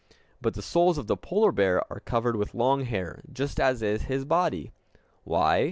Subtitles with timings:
[0.41, 4.01] But the soles of the polar bear are covered with long hair, just as is
[4.01, 4.71] his body.
[5.25, 5.59] Why?